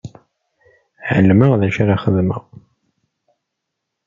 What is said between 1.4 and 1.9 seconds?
d acu